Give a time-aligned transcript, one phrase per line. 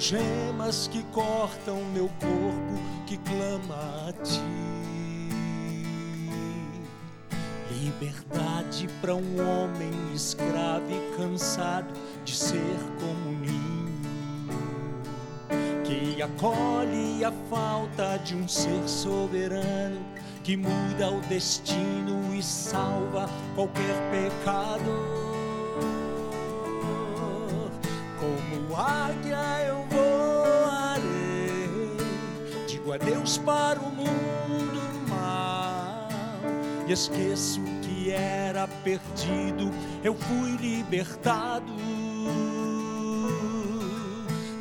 [0.00, 4.40] algemas que cortam meu corpo que clama a ti.
[7.70, 11.92] Liberdade para um homem escravo e cansado
[12.24, 13.90] de ser como ninho
[15.84, 20.00] que acolhe a falta de um ser soberano
[20.42, 25.29] que muda o destino e salva qualquer pecador.
[33.20, 36.08] Adeus para o mundo mal
[36.86, 39.70] e esqueço que era perdido,
[40.02, 41.72] eu fui libertado.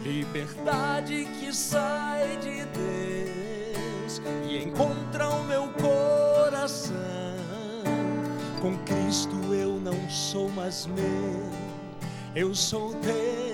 [0.04, 6.96] Liberdade que sai de Deus e encontra o meu coração.
[8.62, 11.50] Com Cristo eu não sou mais meu,
[12.36, 13.49] eu sou teu.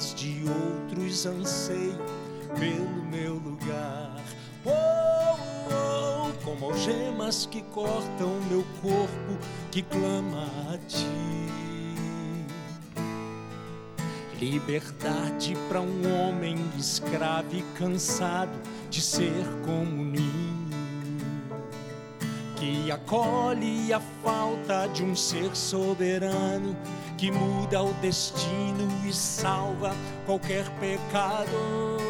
[0.00, 1.98] Terras de outros, anseio
[2.58, 4.16] pelo meu lugar.
[4.64, 5.36] Oh,
[5.70, 9.38] oh, como algemas que cortam meu corpo,
[9.70, 11.06] que clama a ti.
[14.38, 18.58] Liberdade para um homem escravo e cansado
[18.88, 20.70] de ser como ninho
[22.60, 26.76] que acolhe a falta de um ser soberano
[27.20, 29.94] que muda o destino e salva
[30.24, 32.00] qualquer pecador.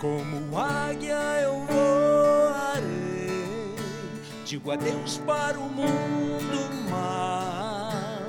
[0.00, 3.36] Como águia eu voarei,
[4.46, 8.22] digo adeus para o mundo mal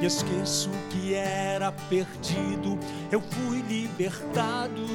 [0.00, 2.78] e esqueço que era perdido,
[3.10, 4.86] eu fui libertado.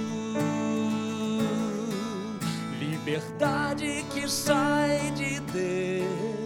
[2.80, 6.43] Liberdade que sai de Deus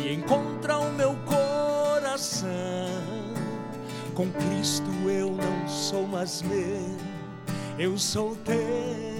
[0.00, 2.48] e encontra o meu coração.
[4.14, 6.96] Com Cristo eu não sou mais meu,
[7.78, 9.17] eu sou teu.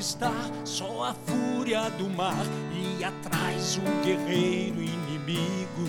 [0.00, 5.84] Avistar só a fúria do mar e atrás um guerreiro inimigo,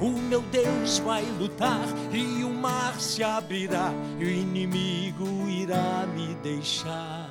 [0.00, 6.36] o meu Deus vai lutar e o mar se abrirá e o inimigo irá me
[6.36, 7.28] deixar.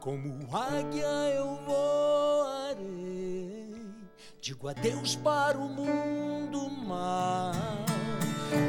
[0.00, 3.72] Como águia eu voarei,
[4.40, 7.54] digo adeus para o mundo mar.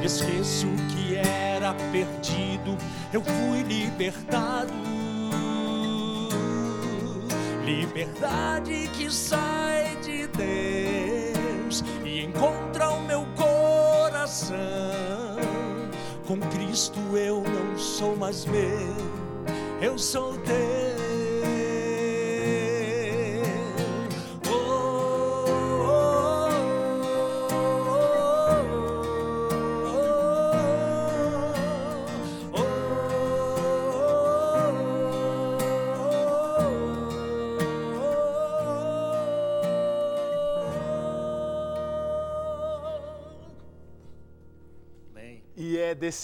[0.04, 2.78] Esqueço que era perdido,
[3.12, 4.95] eu fui libertado.
[7.66, 14.56] Liberdade que sai de Deus e encontra o meu coração.
[16.28, 18.96] Com Cristo eu não sou mais meu,
[19.82, 20.95] eu sou teu.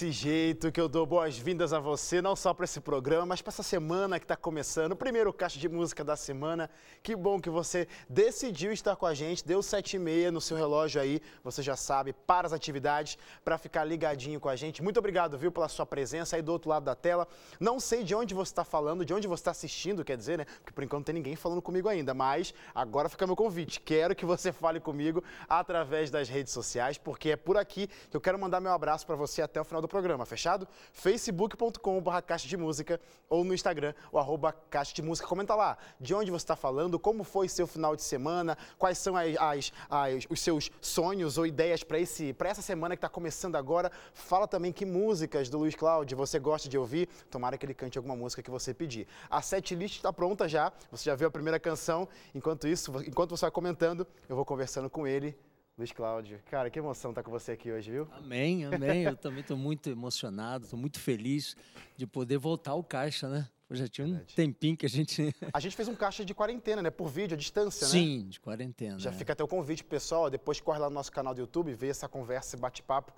[0.01, 3.51] Desse jeito que eu dou boas-vindas a você, não só para esse programa, mas para
[3.51, 6.71] essa semana que está começando, o primeiro caixa de música da semana.
[7.03, 10.57] Que bom que você decidiu estar com a gente, deu sete e meia no seu
[10.57, 13.15] relógio aí, você já sabe, para as atividades,
[13.45, 14.81] para ficar ligadinho com a gente.
[14.81, 17.27] Muito obrigado, viu, pela sua presença aí do outro lado da tela.
[17.59, 20.45] Não sei de onde você está falando, de onde você está assistindo, quer dizer, né?
[20.45, 23.79] Porque por enquanto não tem ninguém falando comigo ainda, mas agora fica meu convite.
[23.79, 28.21] Quero que você fale comigo através das redes sociais, porque é por aqui que eu
[28.21, 30.65] quero mandar meu abraço para você até o final do programa, fechado?
[30.93, 32.99] facebook.com.br caixa de música
[33.29, 35.27] ou no Instagram, o arroba caixa de música.
[35.27, 39.15] Comenta lá de onde você está falando, como foi seu final de semana, quais são
[39.17, 43.91] as, as- as- os seus sonhos ou ideias para essa semana que está começando agora.
[44.13, 47.07] Fala também que músicas do Luiz Cláudio você gosta de ouvir.
[47.29, 49.05] Tomara que ele cante alguma música que você pedir.
[49.29, 52.07] A setlist está pronta já, você já viu a primeira canção.
[52.33, 55.37] Enquanto isso, enquanto você vai comentando, eu vou conversando com ele.
[55.81, 58.07] Luiz Cláudio, cara, que emoção estar com você aqui hoje, viu?
[58.11, 59.01] Amém, amém.
[59.01, 61.55] Eu também estou muito emocionado, estou muito feliz
[61.97, 63.49] de poder voltar ao caixa, né?
[63.67, 64.35] Eu já tinha um Verdade.
[64.35, 65.33] tempinho que a gente.
[65.51, 66.91] A gente fez um caixa de quarentena, né?
[66.91, 67.91] Por vídeo, à distância, né?
[67.93, 68.99] Sim, de quarentena.
[68.99, 69.13] Já é.
[69.13, 71.87] fica até o convite pro pessoal, depois corre lá no nosso canal do YouTube, vê
[71.87, 73.11] essa conversa, esse bate-papo.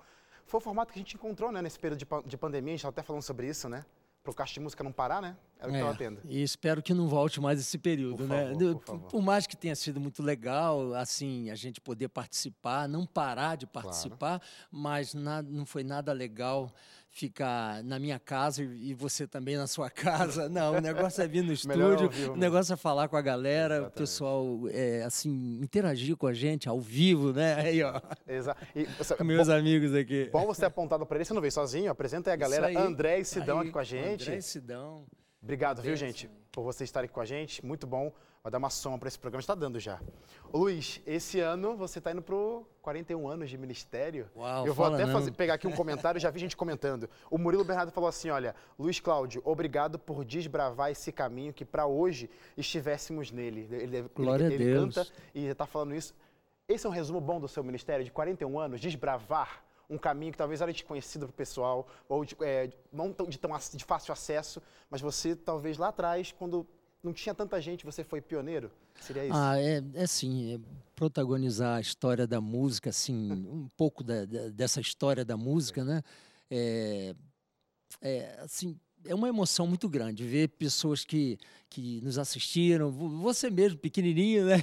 [0.46, 2.76] Foi o formato que a gente encontrou, né, nesse período de, pan- de pandemia, a
[2.76, 3.84] gente estava até falando sobre isso, né?
[4.22, 5.36] Pro caixa de música não parar, né?
[5.64, 6.20] Era o que É, estava tendo.
[6.24, 8.48] e espero que não volte mais esse período, Por né?
[8.52, 13.06] favor, por por mais que tenha sido muito legal, assim, a gente poder participar, não
[13.06, 14.40] parar de participar,
[14.70, 16.70] mas na- não foi nada legal
[17.10, 19.88] ficar na minha casa e e você também na sua
[20.42, 20.48] casa.
[20.48, 23.92] Não, o negócio é vir no estúdio, o negócio é falar com a galera, Exatamente.
[23.94, 27.54] o pessoal, é, assim, interagir com a gente ao vivo, né?
[27.64, 28.66] Aí, ó, Exato.
[28.74, 30.28] E, você- meus amigos aqui.
[30.32, 32.76] Bom você ter apontado para ele, você não veio sozinho, apresenta aí a galera, aí.
[32.76, 34.22] André e Sidão Aí, aqui com a gente.
[34.24, 35.06] André e Sidão.
[35.44, 37.64] Obrigado, viu, gente, por você estar aqui com a gente.
[37.64, 38.10] Muito bom.
[38.42, 39.98] Vai dar uma soma para esse programa, está dando já.
[40.52, 42.34] Ô, Luiz, esse ano você está indo para
[42.82, 44.28] 41 anos de ministério.
[44.36, 47.08] Uau, Eu vou até fazer- pegar aqui um comentário, já vi gente comentando.
[47.30, 51.86] O Murilo Bernardo falou assim: olha, Luiz Cláudio, obrigado por desbravar esse caminho que para
[51.86, 53.66] hoje estivéssemos nele.
[53.70, 54.94] Ele, ele- Glória a ele Deus.
[54.94, 56.14] canta e está falando isso.
[56.68, 60.38] Esse é um resumo bom do seu ministério, de 41 anos, desbravar um caminho que
[60.38, 64.12] talvez era desconhecido para o pessoal, ou de, é, não tão- de, tão, de fácil
[64.12, 66.66] acesso, mas você talvez lá atrás, quando
[67.02, 68.70] não tinha tanta gente, você foi pioneiro?
[69.00, 69.34] Seria isso?
[69.36, 70.60] Ah, é, é assim, é
[70.96, 76.02] protagonizar a história da música, assim, um pouco da- da- dessa história da música, né?
[76.50, 77.14] É,
[78.00, 83.50] é, assim, é uma emoção muito grande ver pessoas que, que nos assistiram, vo- você
[83.50, 84.62] mesmo, pequenininho, né?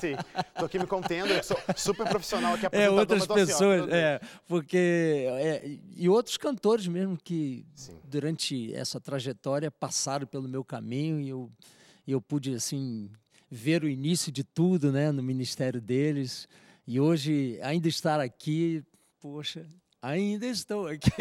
[0.00, 0.16] Sim,
[0.58, 3.92] tô aqui me contendo, eu sou super profissional aqui, É, outras assim, pessoas, Deus.
[3.92, 7.96] é, porque, é, e outros cantores mesmo que Sim.
[8.04, 11.50] durante essa trajetória passaram pelo meu caminho e eu,
[12.06, 13.10] e eu pude, assim,
[13.50, 16.48] ver o início de tudo, né, no ministério deles.
[16.86, 18.82] E hoje, ainda estar aqui,
[19.20, 19.66] poxa,
[20.02, 21.10] ainda estou aqui.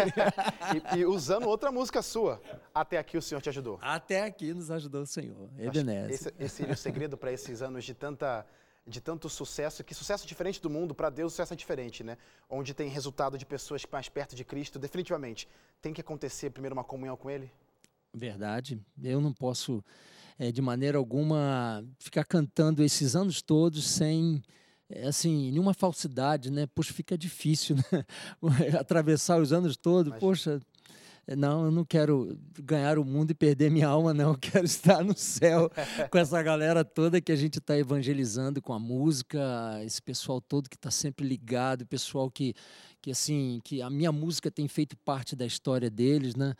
[0.95, 2.39] E, e usando outra música sua,
[2.73, 3.79] até aqui o Senhor te ajudou.
[3.81, 6.11] Até aqui nos ajudou o Senhor, Ebenezer.
[6.11, 8.45] Esse, esse seria o segredo para esses anos de tanta
[8.89, 12.17] de tanto sucesso, que sucesso diferente do mundo, para Deus sucesso é diferente, né?
[12.49, 15.47] Onde tem resultado de pessoas mais perto de Cristo, definitivamente.
[15.81, 17.51] Tem que acontecer primeiro uma comunhão com Ele?
[18.13, 18.79] Verdade.
[19.01, 19.83] Eu não posso,
[20.39, 24.41] eh, de maneira alguma, ficar cantando esses anos todos sem,
[25.05, 26.67] assim, nenhuma falsidade, né?
[26.73, 28.05] Poxa, fica difícil, né?
[28.79, 30.07] Atravessar os anos todos.
[30.07, 30.19] Imagina.
[30.19, 30.59] Poxa,
[31.27, 34.31] eh, não, eu não quero ganhar o mundo e perder minha alma, não.
[34.33, 35.69] Eu quero estar no céu
[36.09, 39.39] com essa galera toda que a gente está evangelizando com a música,
[39.83, 42.53] esse pessoal todo que está sempre ligado, pessoal que,
[43.01, 46.53] que, assim, que a minha música tem feito parte da história deles, né?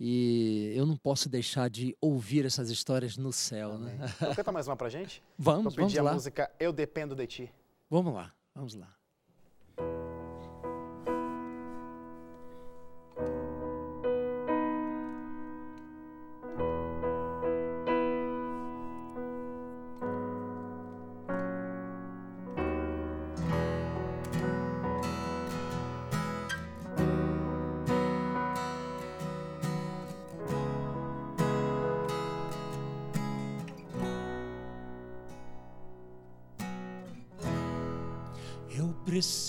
[0.00, 3.96] E eu não posso deixar de ouvir essas histórias no céu, né?
[4.16, 5.22] Então canta mais uma pra gente?
[5.38, 6.12] Vamos, Vou pedir vamos a lá.
[6.14, 7.52] música Eu Dependo de Ti.
[7.90, 9.03] Vamos lá, vamos lá.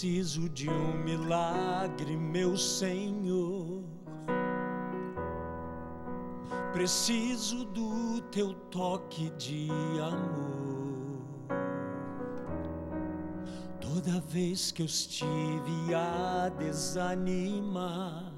[0.05, 3.83] Preciso de um milagre, meu Senhor.
[6.71, 9.67] Preciso do teu toque de
[9.99, 11.25] amor.
[13.81, 18.31] Toda vez que eu estive a desanimar,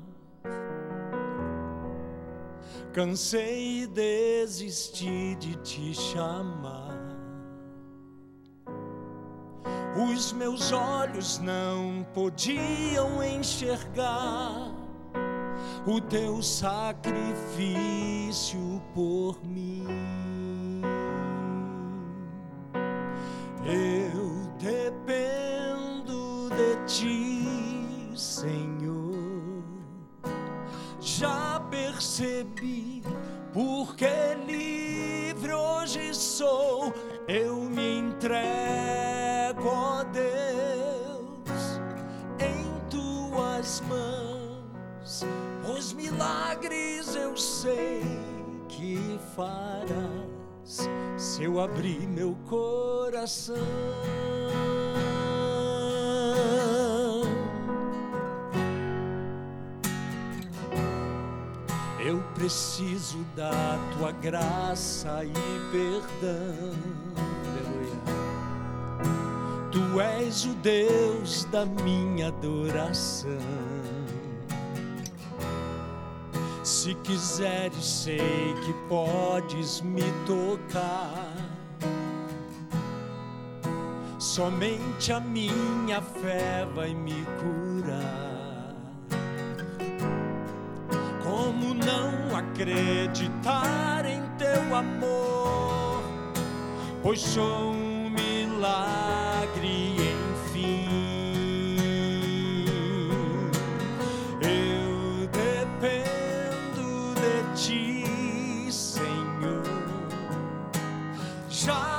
[2.94, 6.87] cansei e desisti de te chamar.
[9.98, 14.72] Os meus olhos não podiam enxergar
[15.88, 17.20] o teu sacrifício
[18.94, 19.88] por mim.
[23.66, 29.64] Eu dependo de ti, Senhor.
[31.00, 33.02] Já percebi
[33.52, 36.94] porque livre hoje sou.
[37.28, 38.67] Eu me entrego,
[46.28, 48.02] milagres eu sei
[48.68, 53.56] que farás se eu abrir meu coração.
[62.00, 65.32] Eu preciso da tua graça e
[65.72, 66.74] perdão.
[69.72, 73.77] Tu és o Deus da minha adoração.
[76.68, 81.34] Se quiseres, sei que podes me tocar.
[84.20, 88.76] Somente a minha fé vai me curar.
[91.24, 96.04] Como não acreditar em teu amor,
[97.02, 99.87] pois sou um milagre,
[111.66, 111.97] Já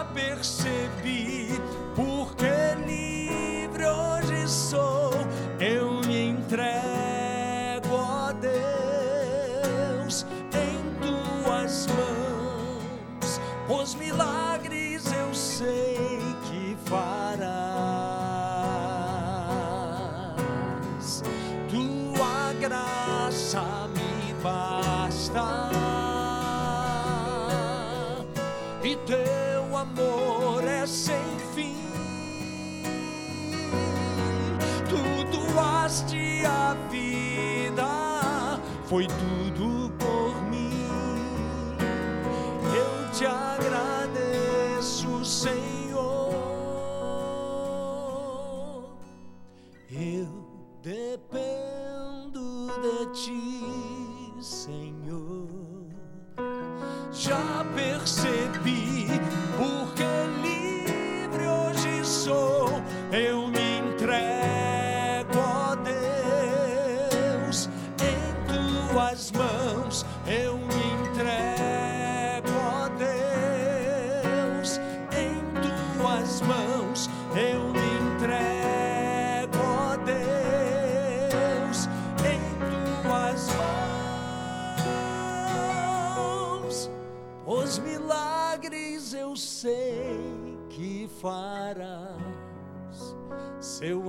[38.89, 39.38] foi tudo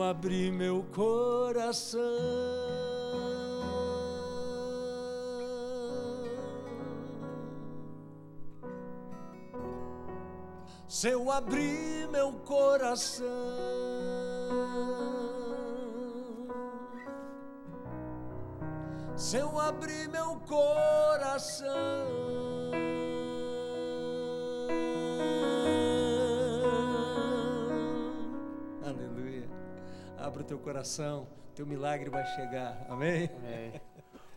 [0.10, 2.00] abrir meu coração.
[10.88, 13.26] Se eu abrir meu coração.
[19.16, 21.68] se eu abrir meu coração.
[30.40, 32.86] Abra o teu coração, teu milagre vai chegar.
[32.90, 33.30] Amém?
[33.36, 33.82] Amém.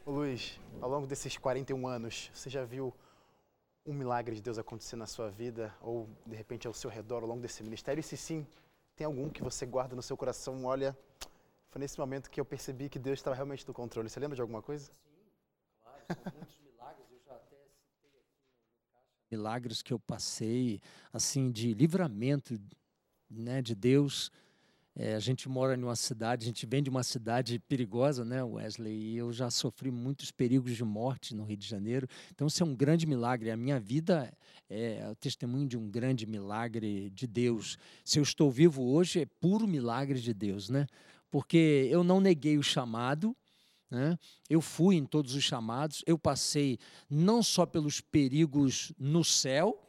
[0.05, 2.93] Ô Luiz, ao longo desses 41 anos, você já viu
[3.87, 7.29] um milagre de Deus acontecer na sua vida ou de repente ao seu redor ao
[7.29, 8.01] longo desse ministério?
[8.01, 8.45] E se sim,
[8.97, 10.65] tem algum que você guarda no seu coração?
[10.65, 10.99] Olha,
[11.69, 14.09] foi nesse momento que eu percebi que Deus estava realmente no controle.
[14.09, 14.91] Você lembra de alguma coisa?
[15.81, 17.07] Claro, são muitos milagres.
[17.13, 19.07] Eu já até citei aqui no caixa.
[19.31, 20.81] Milagres que eu passei,
[21.13, 22.61] assim, de livramento
[23.31, 24.33] né, de Deus.
[24.95, 28.93] É, a gente mora numa cidade, a gente vem de uma cidade perigosa, né, Wesley?
[28.93, 32.07] E eu já sofri muitos perigos de morte no Rio de Janeiro.
[32.31, 33.51] Então, isso é um grande milagre.
[33.51, 34.31] A minha vida
[34.69, 37.79] é o testemunho de um grande milagre de Deus.
[38.05, 40.87] Se eu estou vivo hoje, é puro milagre de Deus, né?
[41.31, 43.35] Porque eu não neguei o chamado,
[43.91, 44.19] né?
[44.49, 49.83] Eu fui em todos os chamados, eu passei não só pelos perigos no céu,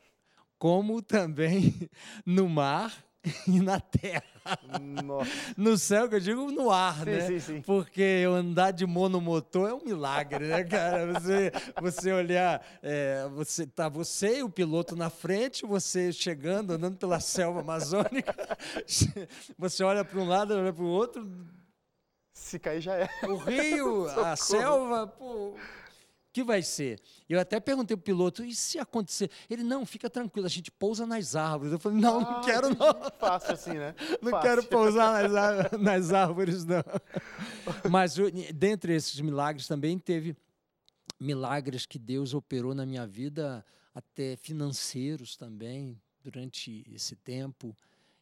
[0.57, 1.89] como também
[2.25, 3.03] no mar
[3.47, 4.23] e na terra.
[5.03, 5.31] Nossa.
[5.55, 7.27] No céu, que eu digo no ar, Sim, né?
[7.27, 7.61] sim, sim.
[7.61, 11.13] Porque andar de monomotor é um milagre, né, cara?
[11.13, 11.51] Você,
[11.81, 17.21] você olhar, é, você tá você e o piloto na frente, você chegando, andando pela
[17.21, 18.35] selva amazônica,
[19.57, 21.25] você olha para um lado, olha para o outro,
[22.33, 23.07] Se cair já é.
[23.23, 25.55] o rio, a selva, pô,
[26.33, 26.99] que vai ser?
[27.29, 29.29] Eu até perguntei pro piloto, e se acontecer?
[29.49, 31.71] Ele, não, fica tranquilo, a gente pousa nas árvores.
[31.71, 33.11] Eu falei, não, não Ah, quero não.
[33.19, 33.93] Fácil assim, né?
[34.21, 34.49] Não Fácil.
[34.49, 36.83] quero pousar nas, nas árvores, não.
[37.89, 38.15] Mas
[38.53, 40.35] dentre esses milagres também teve
[41.19, 43.63] milagres que Deus operou na minha vida,
[43.93, 47.75] até financeiros também, durante esse tempo.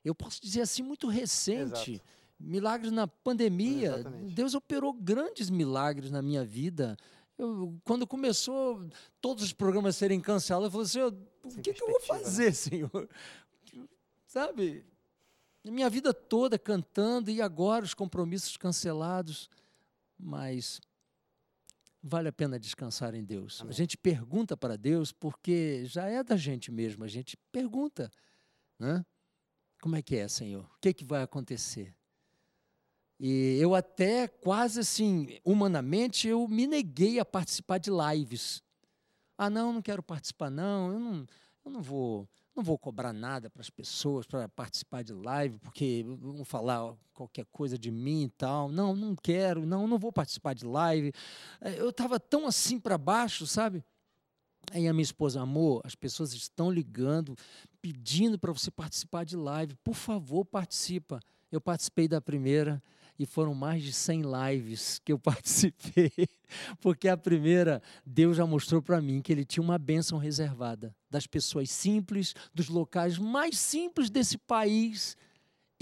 [0.04, 1.94] Eu posso dizer assim, muito recente.
[1.94, 2.02] Exato.
[2.40, 3.94] Milagres na pandemia.
[4.00, 4.34] Exatamente.
[4.34, 6.98] Deus operou grandes milagres na minha vida.
[7.38, 8.88] Eu- quando começou
[9.20, 12.00] todos os programas serem cancelados, eu falei assim, "Eu- Sem o que, que eu vou
[12.00, 12.06] né?
[12.06, 13.10] fazer, Senhor?
[14.28, 14.86] Sabe?
[15.66, 19.50] A minha vida toda cantando e agora os compromissos cancelados.
[20.18, 20.80] Mas
[22.02, 23.60] vale a pena descansar em Deus.
[23.60, 23.74] A Amém.
[23.74, 27.04] gente pergunta para Deus porque já é da gente mesmo.
[27.04, 28.12] A gente pergunta,
[28.80, 29.04] né?
[29.82, 30.64] Como é que é, Senhor?
[30.64, 31.96] O que, que vai acontecer?
[33.24, 38.64] E eu até quase assim, humanamente, eu me neguei a participar de lives.
[39.38, 40.92] Ah, não, não quero participar, não.
[40.92, 41.28] Eu não,
[41.64, 46.04] eu não vou, não vou cobrar nada para as pessoas para participar de live, porque
[46.04, 48.72] vão falar qualquer coisa de mim e tal.
[48.72, 51.14] Não, não quero, não, não vou participar de live.
[51.62, 53.84] Eh, Eu estava tão assim para baixo, sabe?
[54.72, 57.36] Aí a minha esposa, amor, as pessoas estão ligando,
[57.80, 59.76] pedindo para você participar de live.
[59.84, 61.20] Por favor, participa.
[61.52, 62.82] Eu participei da primeira
[63.20, 66.12] e foram mais de 100 lives que eu participei,
[66.80, 71.28] porque a primeira, Deus já mostrou para mim que ele tinha uma bênção reservada das
[71.28, 75.16] pessoas simples, dos locais mais simples desse país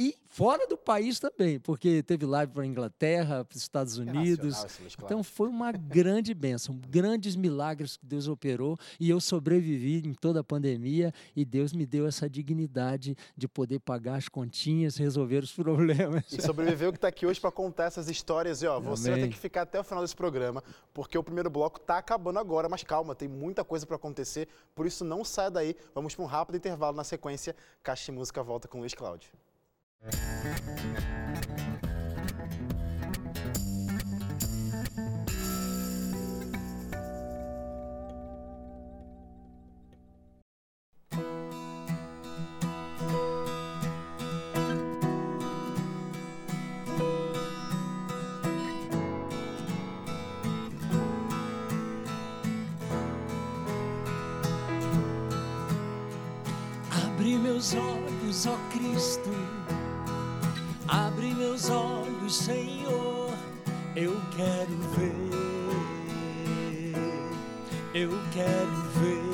[0.01, 4.65] e fora do país também, porque teve live para a Inglaterra, para os Estados Unidos.
[5.03, 10.39] Então foi uma grande bênção, grandes milagres que Deus operou e eu sobrevivi em toda
[10.39, 15.51] a pandemia e Deus me deu essa dignidade de poder pagar as continhas, resolver os
[15.51, 16.31] problemas.
[16.31, 18.61] E sobreviveu que está aqui hoje para contar essas histórias.
[18.61, 20.63] E ó, você vai ter que ficar até o final desse programa,
[20.93, 24.85] porque o primeiro bloco está acabando agora, mas calma, tem muita coisa para acontecer, por
[24.85, 25.75] isso não saia daí.
[25.93, 27.53] Vamos para um rápido intervalo na sequência.
[27.83, 29.29] Caixa de Música volta com Luiz Cláudio.
[30.01, 30.13] Abre
[57.37, 59.29] meus olhos, ó Cristo
[60.91, 63.31] Abre meus olhos, Senhor,
[63.95, 65.13] eu quero ver,
[67.93, 69.29] eu quero ver.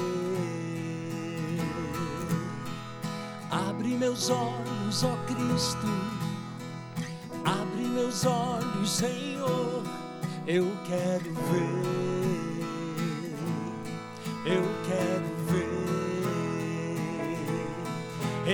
[3.50, 5.88] Abre meus olhos, ó Cristo,
[7.46, 9.82] abre meus olhos, Senhor,
[10.46, 12.25] eu quero ver,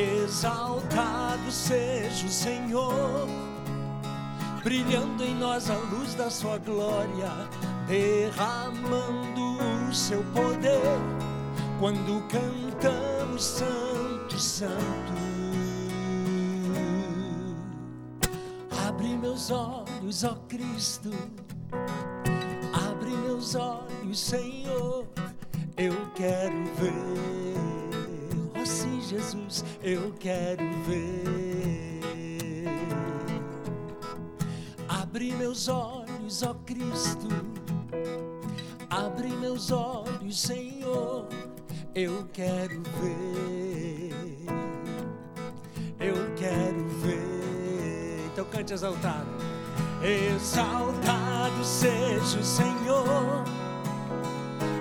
[0.01, 3.27] Louvado seja o Senhor,
[4.63, 7.29] brilhando em nós a luz da Sua glória,
[7.87, 9.57] derramando
[9.89, 10.81] o Seu poder,
[11.79, 15.13] quando cantamos Santo, Santo.
[18.87, 21.11] Abre meus olhos, ó Cristo,
[22.73, 25.05] abre meus olhos, Senhor,
[25.77, 27.40] eu quero ver
[29.11, 32.65] Jesus, eu quero ver.
[34.87, 37.27] Abre meus olhos, ó Cristo,
[38.89, 41.27] abre meus olhos, Senhor,
[41.93, 44.45] eu quero ver.
[45.99, 48.27] Eu quero ver.
[48.31, 49.27] Então cante exaltado.
[50.01, 53.43] Exaltado seja o Senhor,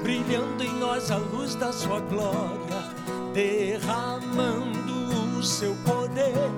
[0.04, 2.89] brilhando em nós a luz da sua glória
[3.32, 6.50] derramando o seu poder.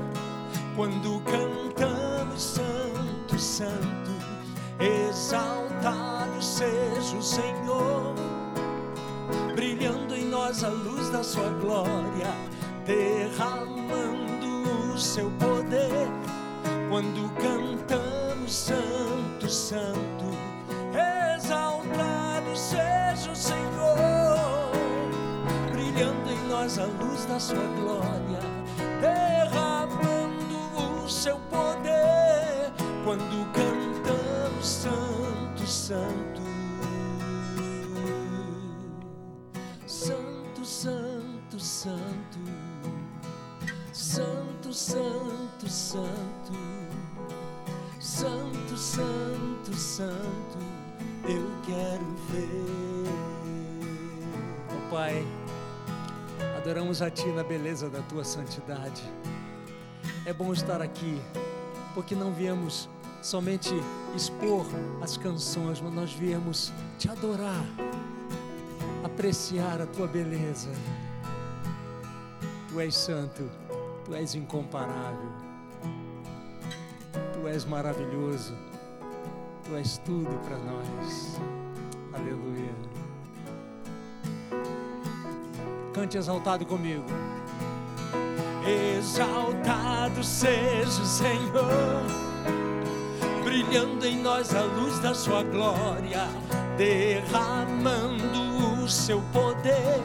[0.74, 4.10] Quando cantamos Santo, Santo,
[4.80, 8.14] exaltado seja o Senhor,
[9.54, 12.32] brilhando em nós a luz da sua glória,
[12.86, 16.08] derramando o seu poder.
[16.88, 20.24] Quando cantamos Santo, Santo,
[21.36, 24.21] exaltado seja o Senhor
[26.62, 28.38] a luz da sua glória,
[29.00, 32.70] derramando o seu poder
[33.04, 35.66] quando cantamos Santo.
[35.66, 36.41] Santo,
[56.92, 59.02] Adoramos a Ti na beleza da Tua santidade.
[60.26, 61.18] É bom estar aqui,
[61.94, 62.86] porque não viemos
[63.22, 63.70] somente
[64.14, 64.66] expor
[65.00, 67.64] as canções, mas nós viemos te adorar,
[69.02, 70.68] apreciar a Tua beleza.
[72.68, 73.48] Tu és santo,
[74.04, 75.32] Tu és incomparável,
[77.32, 78.54] Tu és maravilhoso,
[79.64, 81.40] Tu és tudo para nós.
[82.12, 83.01] Aleluia.
[86.02, 87.04] Cante exaltado comigo.
[88.66, 92.02] Exaltado seja o Senhor,
[93.44, 96.26] brilhando em nós a luz da Sua glória,
[96.76, 100.02] derramando o seu poder.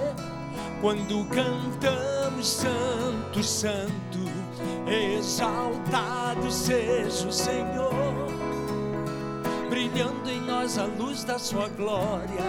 [0.81, 4.19] Quando cantamos Santo, Santo,
[4.85, 7.91] exaltado seja o Senhor,
[9.67, 12.45] brilhando em nós a luz da Sua glória,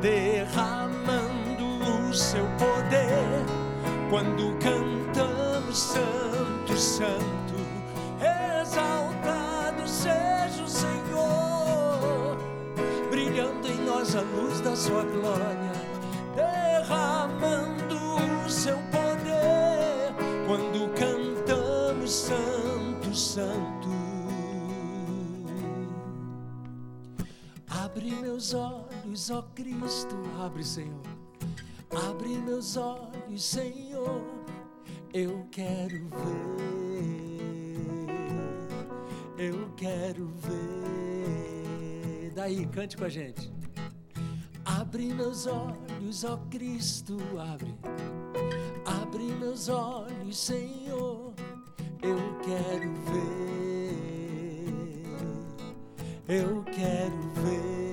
[0.00, 1.45] derramando
[1.86, 3.46] o seu poder.
[4.10, 7.54] Quando cantamos Santo, Santo,
[8.60, 12.36] exaltado seja o Senhor,
[13.10, 15.72] brilhando em nós a luz da sua glória,
[16.34, 17.96] derramando
[18.44, 20.14] o seu poder.
[20.46, 23.88] Quando cantamos Santo, Santo.
[27.68, 31.15] Abre meus olhos, ó Cristo, abre, Senhor.
[31.90, 34.22] Abre meus olhos, Senhor.
[35.14, 37.16] Eu quero ver.
[39.38, 42.32] Eu quero ver.
[42.34, 43.52] Daí, cante com a gente.
[44.64, 47.74] Abre meus olhos, ó Cristo, abre.
[48.84, 51.32] Abre meus olhos, Senhor.
[52.02, 53.46] Eu quero ver.
[56.28, 57.85] Eu quero ver.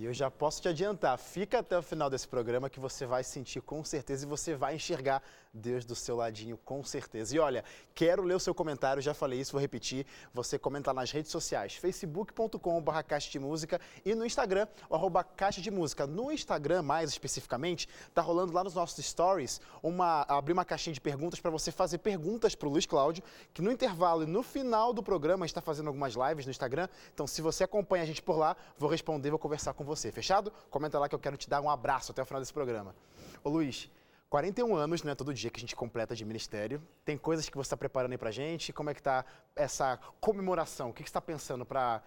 [0.00, 3.22] E eu já posso te adiantar, fica até o final desse programa que você vai
[3.22, 7.34] sentir com certeza e você vai enxergar Deus do seu ladinho com certeza.
[7.34, 10.06] E olha, quero ler o seu comentário, já falei isso, vou repetir.
[10.32, 15.60] Você comenta nas redes sociais, facebook.com.br caixa de música e no Instagram, o arroba caixa
[15.60, 16.06] de música.
[16.06, 21.00] No Instagram, mais especificamente, tá rolando lá nos nossos stories uma abrir uma caixinha de
[21.00, 24.92] perguntas para você fazer perguntas para o Luiz Cláudio, que no intervalo e no final
[24.92, 26.88] do programa está fazendo algumas lives no Instagram.
[27.12, 30.12] Então, se você acompanha a gente por lá, vou responder, vou conversar com você.
[30.12, 30.52] Fechado?
[30.70, 32.94] Comenta lá que eu quero te dar um abraço até o final desse programa.
[33.42, 33.90] Ô Luiz,
[34.30, 36.80] 41 anos, não é todo dia que a gente completa de ministério.
[37.04, 38.72] Tem coisas que você está preparando aí pra gente?
[38.72, 39.24] Como é que tá
[39.56, 40.90] essa comemoração?
[40.90, 42.00] O que, que você está pensando para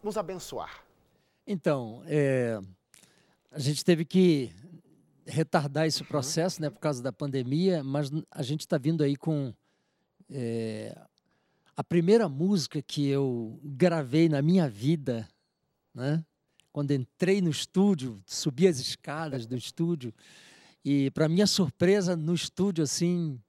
[0.00, 0.84] nos abençoar?
[1.44, 2.60] Então, é,
[3.50, 4.52] a gente teve que
[5.26, 9.52] retardar esse processo, né, por causa da pandemia, mas a gente está vindo aí com
[10.30, 10.96] é,
[11.76, 15.28] a primeira música que eu gravei na minha vida,
[15.92, 16.24] né?
[16.72, 20.14] Quando entrei no estúdio, subi as escadas do estúdio,
[20.84, 23.40] e para minha surpresa, no estúdio assim,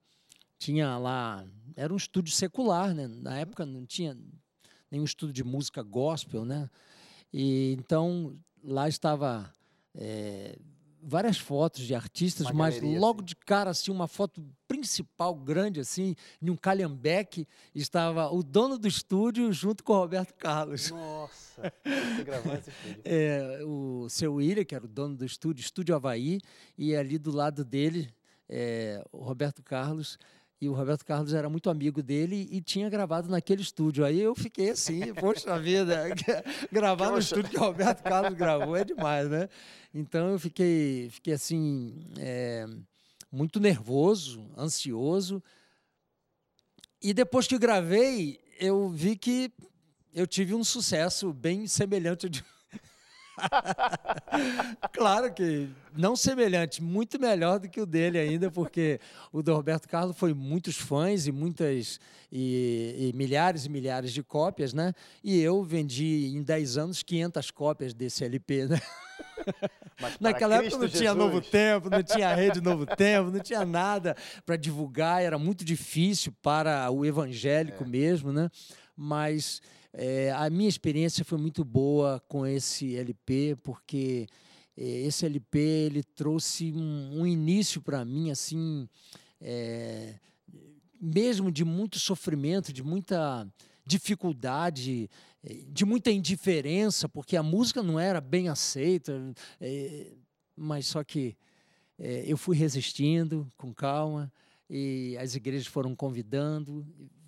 [0.58, 1.46] tinha lá,
[1.76, 3.08] era um estúdio secular, né?
[3.08, 4.18] Na época não tinha
[4.90, 6.70] nenhum estúdio de música gospel, né?
[7.34, 9.52] E então lá estava
[9.94, 10.58] é,
[11.06, 13.26] várias fotos de artistas, Uma mas galeria, logo assim.
[13.26, 18.88] de cara assim uma foto principal grande assim, em um calhambeque, estava o dono do
[18.88, 20.90] estúdio junto com o Roberto Carlos.
[20.90, 23.02] Nossa, você gravou esse vídeo.
[23.06, 26.40] É, o seu William, que era o dono do estúdio, Estúdio Havaí,
[26.78, 28.10] e ali do lado dele,
[28.50, 30.18] é, o Roberto Carlos.
[30.62, 34.06] E o Roberto Carlos era muito amigo dele e tinha gravado naquele estúdio.
[34.06, 36.06] Aí eu fiquei assim, poxa vida,
[36.72, 39.50] gravar no estúdio que o Roberto Carlos gravou é demais, né?
[39.94, 42.66] Então eu fiquei, fiquei assim, é,
[43.32, 45.44] muito nervoso, ansioso.
[47.02, 49.52] E depois que gravei, eu vi que
[50.14, 52.42] eu tive um sucesso bem semelhante ao de
[54.94, 59.00] claro que não semelhante, muito melhor do que o dele ainda, porque
[59.32, 62.00] o do Roberto Carlos foi muitos fãs e muitas
[62.32, 64.94] e, e milhares e milhares de cópias, né?
[65.24, 68.82] E eu vendi em 10 anos 500 cópias desse LP, né?
[70.20, 73.64] Naquela época Cristo não tinha Jesus, Novo Tempo, não tinha Rede Novo Tempo, não tinha
[73.64, 77.88] nada para divulgar, era muito difícil para o evangélico É.
[77.88, 78.50] mesmo, né?
[78.98, 79.62] Mas
[79.98, 84.28] é, a minha experiência foi muito boa com esse LP, porque
[84.78, 88.88] é, esse LP ele trouxe um, um início para mim, assim,
[89.40, 90.16] é,
[91.00, 93.48] mesmo de muito sofrimento, de muita
[93.86, 95.10] dificuldade,
[95.44, 100.14] eh, de muita indiferença, porque a música não era bem aceita, eh,
[100.56, 101.38] mas só que
[102.00, 104.32] eh, eu fui resistindo com calma
[104.70, 106.86] e as igrejas foram convidando,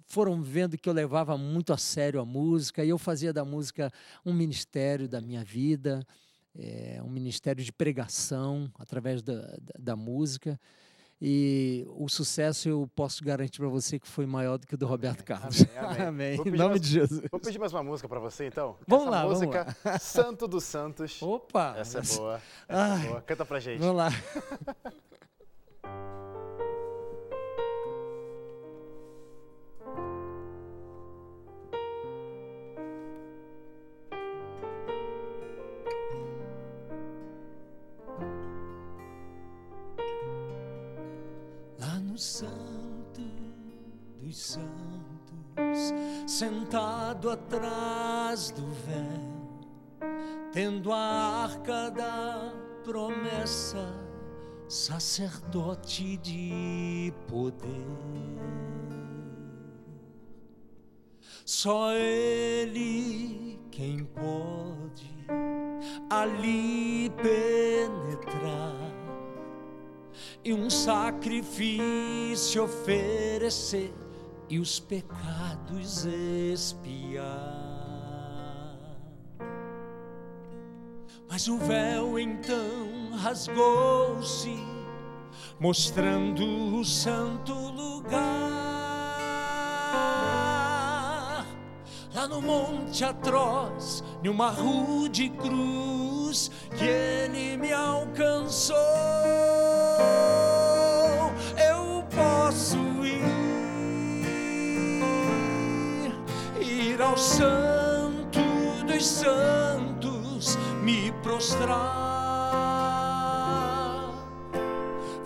[0.08, 3.92] foram vendo que eu levava muito a sério a música e eu fazia da música
[4.26, 6.04] um ministério da minha vida,
[6.58, 10.60] eh, um ministério de pregação através da, da, da música.
[11.20, 14.86] E o sucesso eu posso garantir para você que foi maior do que o do
[14.86, 15.66] Roberto Carlos.
[15.76, 16.36] Amém, amém.
[16.38, 17.22] Vou Em pedir nome mais- de Jesus.
[17.32, 18.78] Vou pedir mais uma música para você, então.
[18.88, 21.20] Vamos Essa lá, vamos música, Santo dos Santos.
[21.22, 21.74] Opa!
[21.78, 22.42] Essa é boa.
[22.70, 23.22] Essa é boa.
[23.24, 23.80] Canta pra gente.
[23.80, 24.10] Vamos lá.
[24.10, 24.94] lá
[47.30, 50.10] atrás do véu,
[50.52, 53.94] tendo a arca da promessa,
[54.68, 57.68] sacerdote de poder.
[61.46, 65.16] Só Ele quem pode
[66.10, 68.76] ali penetrar
[70.44, 73.94] e um sacrifício oferecer
[74.50, 77.26] e os pecados expiar.
[81.30, 84.56] Mas o véu então rasgou-se,
[85.60, 88.68] mostrando o santo lugar.
[92.18, 98.76] lá no monte atroz, numa rude cruz, que ele me alcançou.
[107.18, 108.40] Ao Santo
[108.86, 111.74] dos Santos, me prostrar,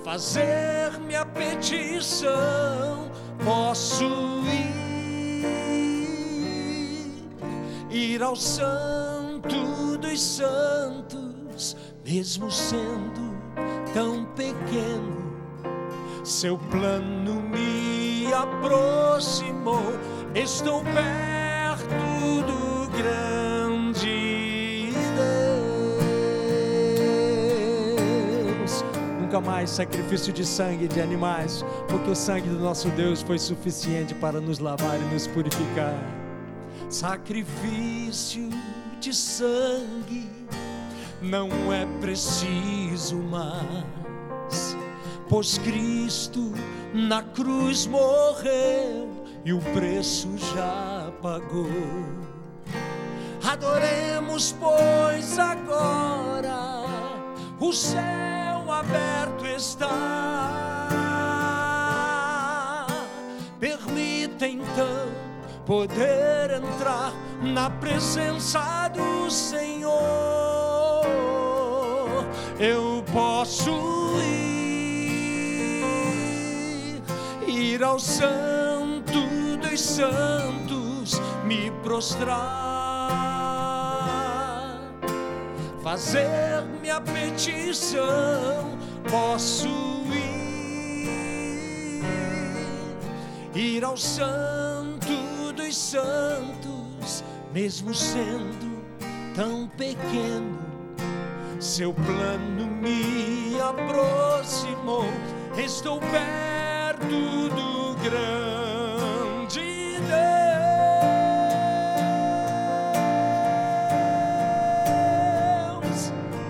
[0.01, 2.31] fazer minha petição.
[3.43, 4.05] Posso
[4.45, 4.71] ir
[7.93, 11.75] ir ao Santo dos Santos,
[12.05, 13.35] mesmo sendo
[13.93, 15.29] tão pequeno.
[16.23, 19.83] Seu plano me aproximou,
[20.33, 21.40] estou perto
[22.97, 24.91] grande
[28.45, 28.83] Deus.
[29.19, 34.13] Nunca mais sacrifício de sangue de animais, porque o sangue do nosso Deus foi suficiente
[34.15, 36.21] para nos lavar e nos purificar
[36.91, 38.49] sacrifício
[38.99, 40.29] de sangue
[41.21, 44.75] não é preciso mais,
[45.29, 46.51] pois Cristo
[46.93, 49.09] na cruz morreu
[49.45, 52.40] e o preço já pagou.
[53.43, 56.85] Adoremos, pois agora
[57.59, 59.87] o céu aberto está.
[63.59, 65.11] Permita então
[65.65, 69.91] poder entrar na presença do Senhor.
[72.59, 73.71] Eu posso
[74.23, 75.01] ir,
[77.47, 79.19] ir ao Santo
[79.61, 82.70] dos Santos, me prostrar,
[85.83, 88.77] fazer minha petição.
[89.09, 89.67] Posso
[93.55, 98.81] ir, ir ao Santo dos santos, mesmo sendo
[99.35, 100.59] tão pequeno,
[101.59, 105.05] seu plano me aproximou.
[105.57, 110.40] Estou perto do grande Deus.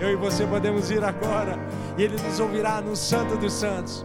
[0.01, 1.59] Eu e você podemos ir agora
[1.95, 4.03] e Ele nos ouvirá no Santo dos Santos.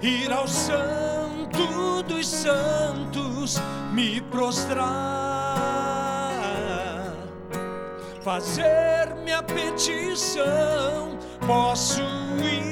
[0.00, 3.56] ir ao Santo dos Santos,
[3.92, 4.84] me prostrar,
[8.22, 11.18] fazer minha petição.
[11.44, 12.02] Posso
[12.40, 12.62] ir,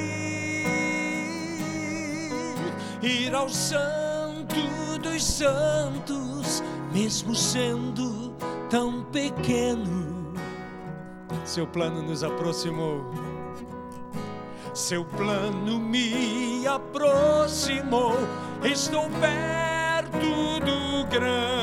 [3.01, 4.10] ir ao Santo
[5.01, 8.33] dos Santos, mesmo sendo
[8.69, 10.33] tão pequeno.
[11.45, 13.31] Seu plano nos aproximou
[14.73, 18.15] seu plano me aproximou,
[18.63, 21.60] estou perto do grande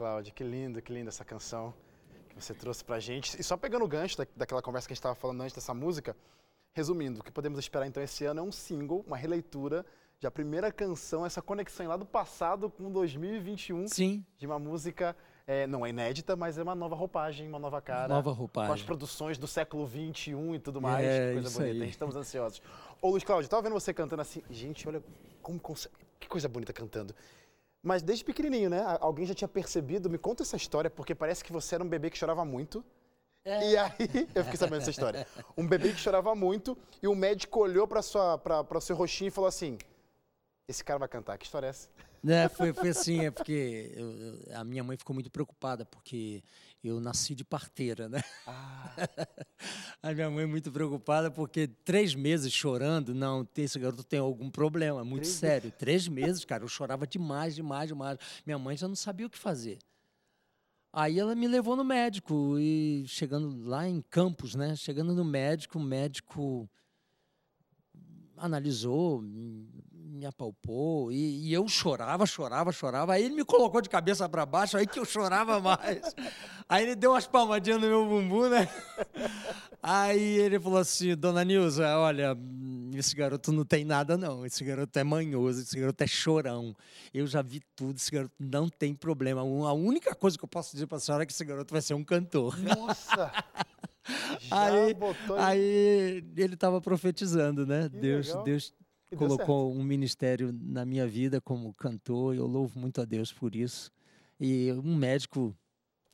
[0.00, 0.32] Cláudio.
[0.32, 1.74] Que lindo, que linda essa canção
[2.30, 3.38] que você trouxe pra gente.
[3.38, 5.74] E só pegando o gancho da, daquela conversa que a gente estava falando antes dessa
[5.74, 6.16] música,
[6.72, 9.84] resumindo, o que podemos esperar então esse ano é um single, uma releitura
[10.18, 13.88] de a primeira canção, essa conexão lá do passado com 2021.
[13.88, 14.24] Sim.
[14.38, 15.14] De uma música,
[15.46, 18.14] é, não é inédita, mas é uma nova roupagem, uma nova cara.
[18.14, 18.68] Nova roupagem.
[18.68, 21.04] Com as produções do século 21 e tudo mais.
[21.04, 21.64] É, coisa bonita.
[21.64, 21.76] aí.
[21.76, 22.62] A gente estamos ansiosos.
[23.02, 24.42] Ô, Luiz Cláudio, tava vendo você cantando assim.
[24.48, 25.02] Gente, olha
[25.42, 25.94] como consegue.
[26.18, 27.14] Que coisa bonita cantando.
[27.82, 28.82] Mas desde pequenininho, né?
[29.00, 30.10] Alguém já tinha percebido.
[30.10, 32.84] Me conta essa história, porque parece que você era um bebê que chorava muito.
[33.44, 33.94] E aí,
[34.34, 35.26] eu fiquei sabendo dessa história.
[35.56, 39.48] Um bebê que chorava muito e o médico olhou para o seu roxinho e falou
[39.48, 39.78] assim:
[40.68, 41.38] Esse cara vai cantar.
[41.38, 41.88] Que história é essa?
[42.22, 46.42] Né, foi, foi assim, é porque eu- a minha mãe ficou muito preocupada, porque
[46.82, 48.20] eu nasci de parteira, né?
[50.02, 54.50] A minha mãe muito preocupada, porque três meses chorando, não, tem- esse garoto tem algum
[54.50, 55.70] problema, muito Três sério.
[55.72, 58.18] Três meses, cara, eu chorava demais, demais, demais.
[58.46, 59.78] Minha mãe já não sabia o que fazer.
[60.92, 64.74] Aí ela me levou no médico, e chegando lá em Campos, né?
[64.74, 66.68] Chegando no médico, o médico
[68.36, 69.22] analisou,
[70.10, 73.14] me apalpou, e, e eu chorava, chorava, chorava.
[73.14, 76.14] Aí ele me colocou de cabeça para baixo, aí que eu chorava mais.
[76.68, 78.68] Aí ele deu umas palmadinhas no meu bumbum, né?
[79.82, 82.36] Aí ele falou assim, dona Nilza, olha,
[82.94, 84.44] esse garoto não tem nada, não.
[84.44, 86.74] Esse garoto é manhoso, esse garoto é chorão.
[87.14, 89.40] Eu já vi tudo, esse garoto não tem problema.
[89.40, 91.80] A única coisa que eu posso dizer para a senhora é que esse garoto vai
[91.80, 92.58] ser um cantor.
[92.58, 93.32] Nossa!
[94.50, 94.96] aí,
[95.38, 97.88] aí ele estava profetizando, né?
[97.88, 98.44] Que Deus, legal.
[98.44, 98.74] Deus
[99.16, 102.34] colocou um ministério na minha vida como cantor.
[102.34, 103.90] Eu louvo muito a Deus por isso.
[104.38, 105.54] E um médico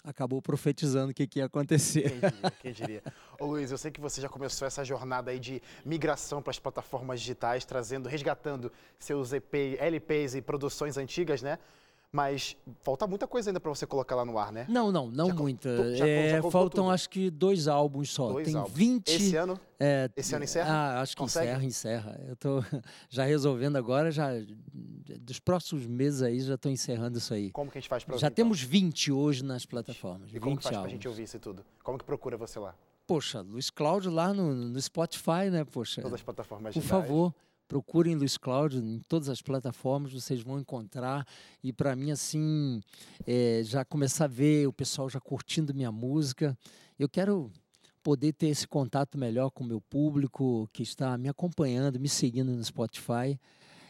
[0.03, 2.11] acabou profetizando o que, que ia acontecer.
[2.11, 3.03] Quem diria, quem diria.
[3.41, 6.59] Ô Luiz, eu sei que você já começou essa jornada aí de migração para as
[6.59, 11.59] plataformas digitais, trazendo, resgatando seus EP, LPs e produções antigas, né?
[12.13, 14.65] Mas falta muita coisa ainda para você colocar lá no ar, né?
[14.69, 15.97] Não, não, não já muita.
[15.97, 16.91] Já, é, já faltam tudo.
[16.91, 18.33] acho que dois álbuns só.
[18.33, 18.75] Dois Tem álbuns.
[18.75, 19.09] 20.
[19.09, 19.61] Esse ano?
[19.79, 20.73] É, Esse ano encerra?
[20.73, 21.47] Ah, acho que Consegue?
[21.65, 22.21] encerra, encerra.
[22.27, 22.65] Eu estou
[23.11, 24.31] já resolvendo agora, já
[25.21, 27.51] dos próximos meses aí já estou encerrando isso aí.
[27.51, 30.31] Como que a gente faz para Já temos 20 hoje nas plataformas.
[30.33, 31.65] E como que faz para a gente ouvir isso tudo?
[31.83, 32.75] Como que procura você lá?
[33.07, 35.65] Poxa, Luiz Cláudio lá no, no Spotify, né?
[35.65, 36.03] Poxa.
[36.03, 37.35] Todas as plataformas Por favor.
[37.69, 41.27] Procurem Luiz Cláudio em todas as plataformas, vocês vão encontrar.
[41.63, 42.81] E para mim, assim,
[43.27, 46.57] é, já começar a ver o pessoal já curtindo minha música.
[46.99, 47.51] Eu quero
[48.03, 52.53] poder ter esse contato melhor com o meu público que está me acompanhando, me seguindo
[52.53, 53.37] no Spotify.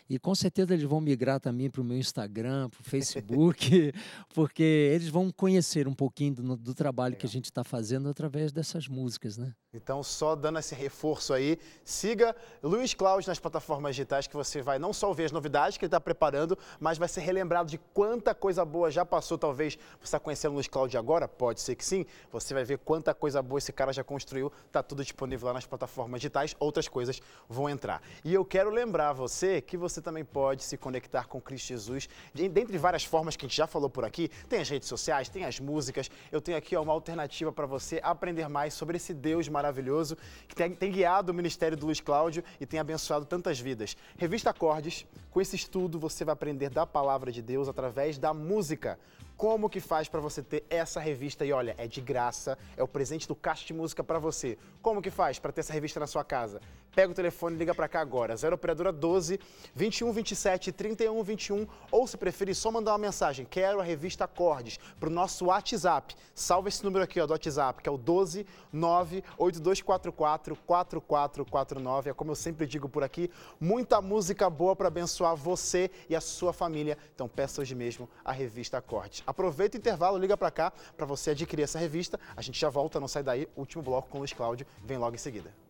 [0.09, 3.93] E com certeza eles vão migrar também para o meu Instagram, para o Facebook,
[4.33, 7.21] porque eles vão conhecer um pouquinho do, do trabalho Legal.
[7.21, 9.53] que a gente está fazendo através dessas músicas, né?
[9.77, 14.79] Então, só dando esse reforço aí, siga Luiz Cláudio nas plataformas digitais que você vai
[14.79, 18.35] não só ver as novidades que ele está preparando, mas vai ser relembrado de quanta
[18.35, 19.37] coisa boa já passou.
[19.37, 22.07] Talvez você está conhecendo o Luiz Cláudio agora, pode ser que sim.
[22.33, 24.51] Você vai ver quanta coisa boa esse cara já construiu.
[24.67, 28.01] Está tudo disponível lá nas plataformas digitais, outras coisas vão entrar.
[28.25, 32.79] E eu quero lembrar você que você também pode se conectar com Cristo Jesus, dentre
[32.79, 34.31] várias formas que a gente já falou por aqui.
[34.49, 36.11] Tem as redes sociais, tem as músicas.
[36.33, 40.17] Eu tenho aqui ó, uma alternativa para você aprender mais sobre esse Deus maravilhoso maravilhoso
[40.47, 43.97] que tem, tem, guiado o ministério do Luiz Cláudio e tem abençoado tantas vidas.
[44.17, 48.99] Revista Acordes, com esse estudo você vai aprender da palavra de Deus através da música.
[49.37, 51.45] Como que faz para você ter essa revista?
[51.45, 54.57] E olha, é de graça, é o presente do Caixa de Música para você.
[54.81, 56.61] Como que faz para ter essa revista na sua casa?
[56.97, 58.35] Pega o telefone e liga para cá agora.
[58.35, 59.39] 0 operadora 12
[59.75, 64.79] 21 27 31 21 ou se preferir só mandar uma mensagem, quero a revista Acordes
[64.99, 66.17] para o nosso WhatsApp.
[66.35, 72.09] Salva esse número aqui ó, do WhatsApp, que é o 12 98244 4449.
[72.09, 73.31] É como eu sempre digo por aqui,
[73.61, 76.97] muita música boa para abençoar você e a sua família.
[77.15, 79.23] Então peça hoje mesmo a revista Acordes.
[79.27, 82.19] Aproveita o intervalo, liga para cá para você adquirir essa revista.
[82.35, 83.47] A gente já volta, não sai daí.
[83.55, 85.66] Último bloco com o Luiz Cláudio, vem logo em seguida.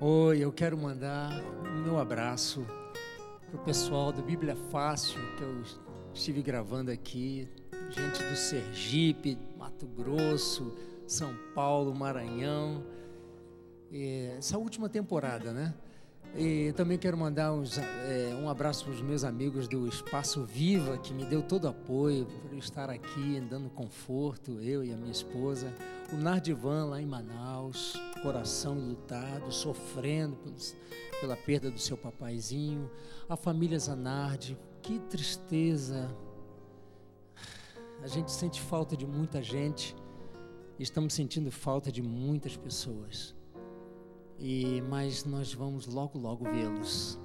[0.00, 1.30] Oi, eu quero mandar
[1.62, 2.66] o meu abraço
[3.50, 5.62] para o pessoal do Bíblia Fácil que eu
[6.12, 7.48] estive gravando aqui,
[7.90, 10.74] gente do Sergipe, Mato Grosso,
[11.06, 12.84] São Paulo, Maranhão.
[14.36, 15.74] essa última temporada, né?
[16.36, 20.98] E também quero mandar uns, é, um abraço para os meus amigos do Espaço Viva,
[20.98, 25.72] que me deu todo apoio por estar aqui, dando conforto, eu e a minha esposa.
[26.12, 30.74] O Nardivan, lá em Manaus, coração lutado, sofrendo pelos,
[31.20, 32.90] pela perda do seu papaizinho.
[33.28, 36.10] A família Zanardi, que tristeza.
[38.02, 39.94] A gente sente falta de muita gente.
[40.80, 43.36] Estamos sentindo falta de muitas pessoas.
[44.38, 47.18] E mas nós vamos logo logo vê-los.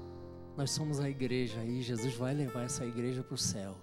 [0.56, 3.76] Nós somos a igreja e Jesus vai levar essa igreja para o céu.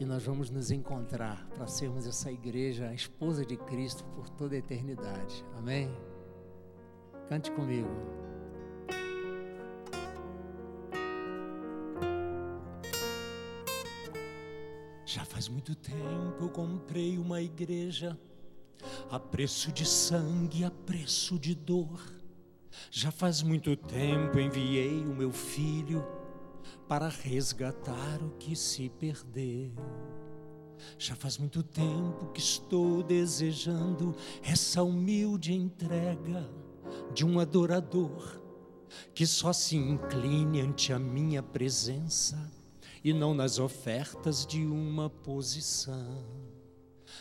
[0.00, 4.54] E nós vamos nos encontrar para sermos essa igreja, a esposa de Cristo por toda
[4.54, 5.44] a eternidade.
[5.56, 5.90] Amém?
[7.28, 7.88] Cante comigo.
[15.04, 18.18] Já faz muito tempo eu comprei uma igreja
[19.10, 22.17] a preço de sangue, a preço de dor.
[22.90, 26.06] Já faz muito tempo enviei o meu filho
[26.88, 29.72] para resgatar o que se perdeu.
[30.98, 36.48] Já faz muito tempo que estou desejando essa humilde entrega
[37.12, 38.40] de um adorador
[39.14, 42.50] que só se incline ante a minha presença
[43.04, 46.24] e não nas ofertas de uma posição.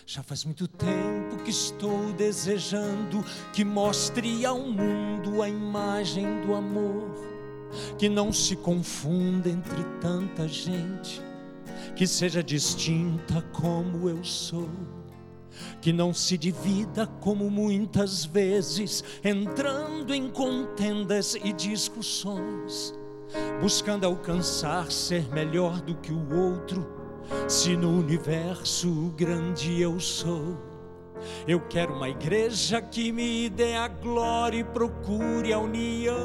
[0.05, 3.23] Já faz muito tempo que estou desejando
[3.53, 7.15] que mostre ao mundo a imagem do amor,
[7.97, 11.21] que não se confunda entre tanta gente,
[11.95, 14.69] que seja distinta como eu sou,
[15.81, 22.93] que não se divida como muitas vezes, entrando em contendas e discussões
[23.61, 26.96] buscando alcançar ser melhor do que o outro.
[27.47, 30.57] Se no universo grande eu sou,
[31.47, 36.15] eu quero uma igreja que me dê a glória e procure a união.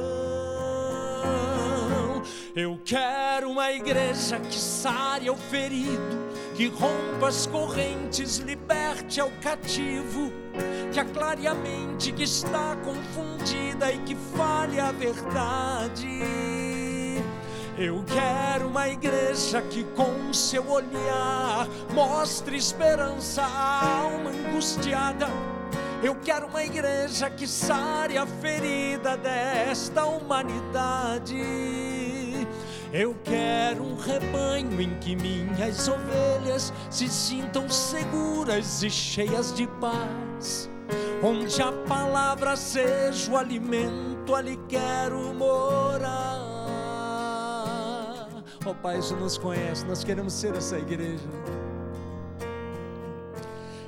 [2.54, 6.18] Eu quero uma igreja que sare ao ferido,
[6.54, 10.30] que rompa as correntes, liberte ao cativo,
[10.92, 16.81] que aclare a mente que está confundida e que fale a verdade.
[17.84, 25.26] Eu quero uma igreja que com seu olhar mostre esperança à alma angustiada.
[26.00, 31.42] Eu quero uma igreja que sare a ferida desta humanidade.
[32.92, 40.70] Eu quero um rebanho em que minhas ovelhas se sintam seguras e cheias de paz.
[41.20, 46.61] Onde a palavra seja o alimento, ali quero morar.
[48.64, 51.28] Oh, Pai, isso nos conhece, nós queremos ser essa igreja.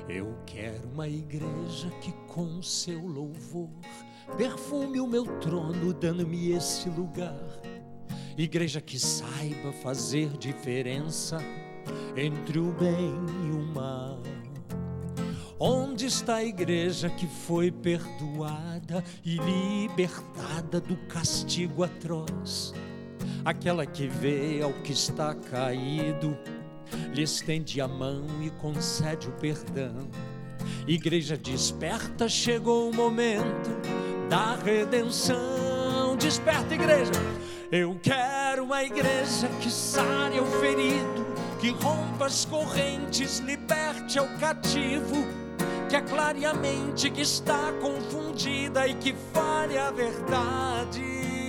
[0.09, 3.69] Eu quero uma igreja que com seu louvor
[4.37, 7.39] perfume o meu trono, dando-me esse lugar.
[8.37, 11.37] Igreja que saiba fazer diferença
[12.17, 13.15] entre o bem
[13.47, 14.19] e o mal.
[15.57, 22.73] Onde está a igreja que foi perdoada e libertada do castigo atroz?
[23.45, 26.35] Aquela que vê ao que está caído,
[27.13, 30.09] lhe estende a mão e concede o perdão.
[30.87, 33.69] Igreja desperta, chegou o momento
[34.27, 36.17] da redenção.
[36.17, 37.11] Desperta, igreja.
[37.71, 41.25] Eu quero uma igreja que sare o ferido,
[41.59, 45.27] que rompa as correntes, liberte ao cativo,
[45.89, 51.03] que aclare a mente que está confundida e que fale a verdade.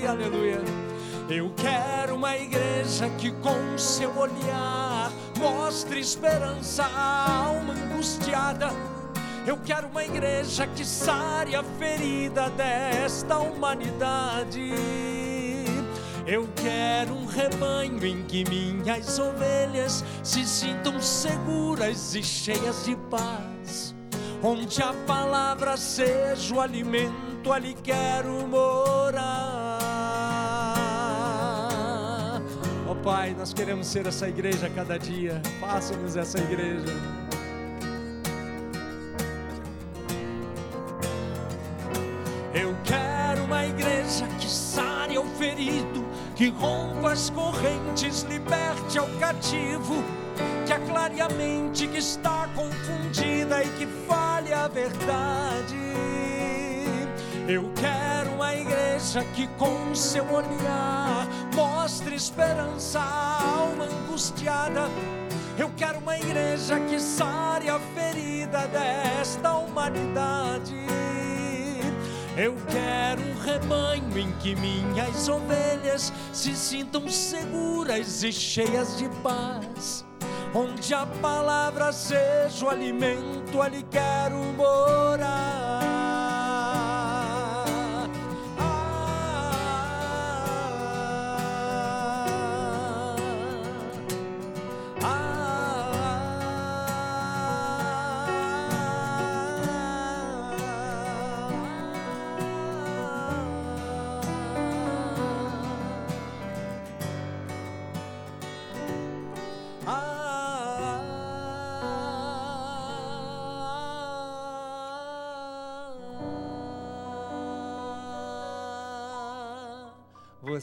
[0.07, 0.86] Aleluia
[1.29, 8.68] eu quero uma igreja que com seu olhar mostre esperança à alma angustiada.
[9.47, 14.72] Eu quero uma igreja que sare a ferida desta humanidade.
[16.27, 23.95] Eu quero um rebanho em que minhas ovelhas se sintam seguras e cheias de paz.
[24.43, 29.65] Onde a palavra seja o alimento, ali quero morar.
[33.07, 35.40] Pai, nós queremos ser essa igreja a cada dia.
[35.61, 36.92] Faça-nos essa igreja.
[42.52, 46.04] Eu quero uma igreja que sare ao ferido,
[46.34, 50.02] que rompa as correntes, liberte ao cativo,
[50.66, 55.76] que aclare a mente que está confundida e que fale a verdade.
[57.46, 61.28] Eu quero uma igreja que com seu olhar
[61.87, 64.91] esperança à alma angustiada.
[65.59, 70.74] Eu quero uma igreja que sare a ferida desta humanidade.
[72.37, 80.05] Eu quero um rebanho em que minhas ovelhas se sintam seguras e cheias de paz.
[80.55, 85.65] Onde a palavra seja o alimento, ali quero morar.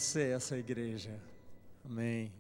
[0.04, 1.18] Você essa igreja.
[1.86, 2.32] Amém.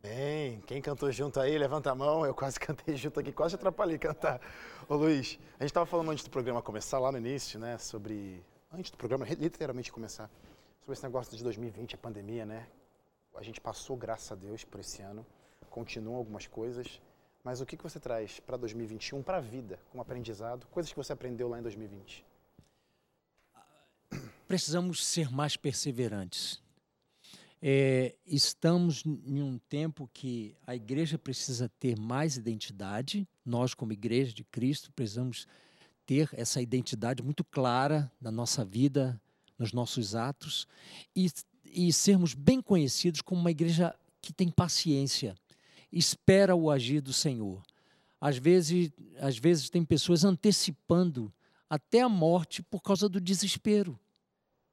[0.00, 2.24] Bem, quem cantou junto aí, levanta a mão.
[2.24, 4.40] Eu quase cantei junto aqui, quase atrapalhei cantar.
[4.88, 8.42] Ô Luiz, a gente estava falando antes do programa começar, lá no início, né, sobre.
[8.72, 10.30] Antes do programa literalmente começar,
[10.80, 12.66] sobre esse negócio de 2020, a pandemia, né?
[13.34, 15.26] A gente passou, graças a Deus, por esse ano.
[15.68, 17.00] Continuam algumas coisas.
[17.42, 20.66] Mas o que, que você traz para 2021, para a vida, como aprendizado?
[20.68, 22.24] Coisas que você aprendeu lá em 2020?
[24.46, 26.61] Precisamos ser mais perseverantes.
[27.64, 33.28] É, estamos em um tempo que a igreja precisa ter mais identidade.
[33.46, 35.46] Nós, como igreja de Cristo, precisamos
[36.04, 39.20] ter essa identidade muito clara na nossa vida,
[39.56, 40.66] nos nossos atos
[41.14, 41.30] e,
[41.64, 45.36] e sermos bem conhecidos como uma igreja que tem paciência,
[45.92, 47.62] espera o agir do Senhor.
[48.20, 51.32] Às vezes, às vezes tem pessoas antecipando
[51.70, 53.98] até a morte por causa do desespero.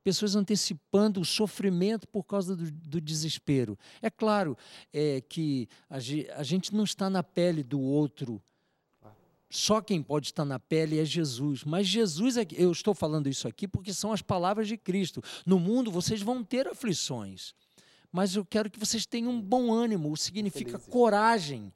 [0.03, 3.77] Pessoas antecipando o sofrimento por causa do, do desespero.
[4.01, 4.57] É claro
[4.93, 8.41] é, que a, a gente não está na pele do outro
[9.49, 11.63] só quem pode estar na pele é Jesus.
[11.63, 15.23] Mas Jesus, é, eu estou falando isso aqui porque são as palavras de Cristo.
[15.45, 17.55] No mundo vocês vão ter aflições,
[18.11, 20.15] mas eu quero que vocês tenham um bom ânimo.
[20.15, 20.87] Significa Felizes.
[20.87, 21.73] coragem.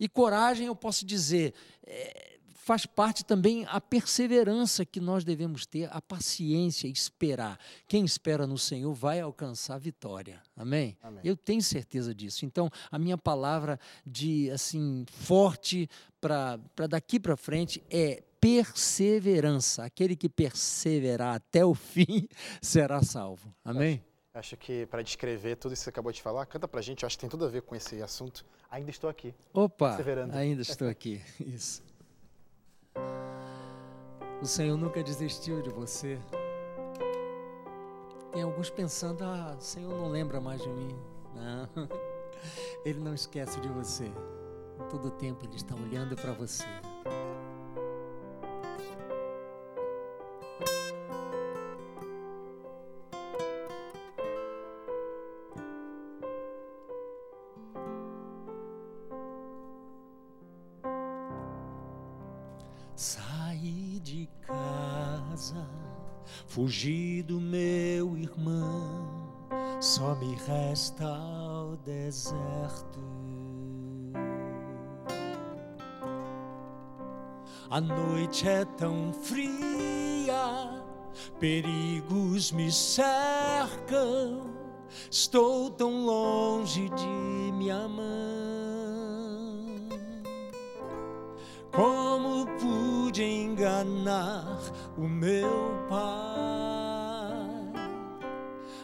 [0.00, 2.37] E coragem, eu posso dizer, é,
[2.68, 7.58] faz parte também a perseverança que nós devemos ter, a paciência, esperar.
[7.86, 10.42] Quem espera no Senhor vai alcançar a vitória.
[10.54, 10.94] Amém?
[11.02, 11.22] Amém.
[11.24, 12.44] Eu tenho certeza disso.
[12.44, 15.88] Então, a minha palavra de assim forte
[16.20, 19.84] para daqui para frente é perseverança.
[19.84, 22.28] Aquele que perseverar até o fim
[22.60, 23.50] será salvo.
[23.64, 24.04] Amém?
[24.34, 26.82] Acho, acho que para descrever tudo isso que você acabou de falar, canta para a
[26.82, 28.44] gente, acho que tem tudo a ver com esse assunto.
[28.70, 29.34] Ainda estou aqui.
[29.54, 29.96] Opa,
[30.34, 31.22] ainda estou aqui.
[31.40, 31.88] Isso.
[34.40, 36.18] O Senhor nunca desistiu de você.
[38.32, 40.96] Tem alguns pensando, ah, o Senhor não lembra mais de mim.
[41.34, 41.68] Não,
[42.84, 44.10] Ele não esquece de você.
[44.90, 46.64] Todo tempo Ele está olhando para você.
[72.08, 72.98] Deserto.
[77.68, 80.82] A noite é tão fria,
[81.38, 84.40] perigos me cercam,
[85.10, 88.06] estou tão longe de minha mãe.
[91.70, 94.58] Como pude enganar
[94.96, 96.37] o meu pai?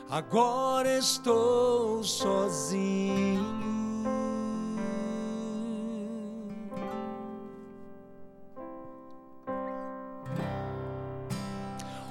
[0.09, 3.65] Agora estou sozinho.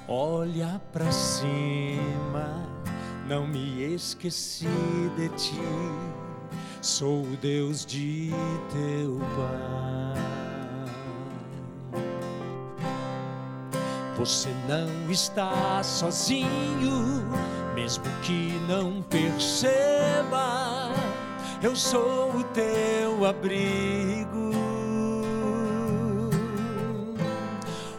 [0.06, 2.68] Olha para cima,
[3.26, 4.68] não me esqueci
[5.16, 5.60] de ti.
[6.80, 8.30] Sou o Deus de
[8.70, 10.33] teu Pai.
[14.24, 17.28] Você não está sozinho
[17.74, 20.90] mesmo que não perceba,
[21.62, 24.50] eu sou o teu abrigo.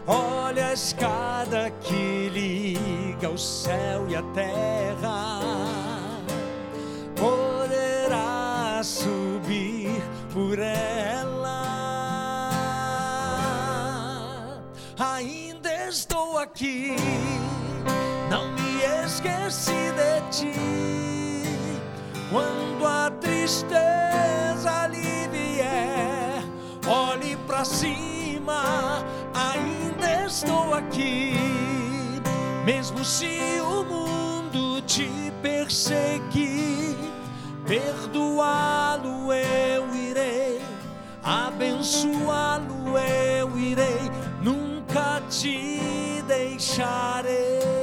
[0.07, 5.41] Olha a escada que liga o céu e a terra,
[7.15, 10.01] poderá subir
[10.33, 11.04] por ela.
[16.55, 16.95] Aqui
[19.05, 20.53] esqueci de ti.
[22.31, 26.41] Quando a tristeza lhe vier,
[26.87, 29.03] olhe para cima,
[29.33, 31.35] ainda estou aqui.
[32.65, 35.09] Mesmo se o mundo te
[35.41, 36.95] perseguir,
[37.67, 40.61] perdoá-lo eu irei,
[41.21, 44.09] abençoá-lo eu irei,
[44.41, 45.94] nunca te
[46.55, 47.75] deixarei.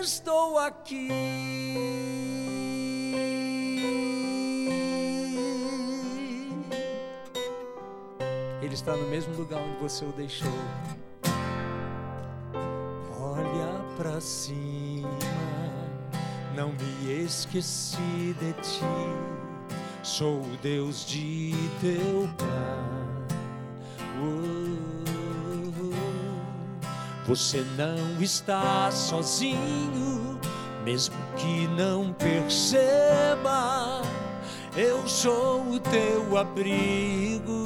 [0.00, 1.08] estou aqui.
[8.62, 10.48] Ele está no mesmo lugar onde você o deixou.
[13.20, 15.08] Olha para cima,
[16.54, 18.80] não me esqueci de ti.
[20.02, 23.15] Sou o Deus de teu Pai.
[27.26, 30.38] Você não está sozinho,
[30.84, 34.00] mesmo que não perceba.
[34.76, 37.64] Eu sou o teu abrigo.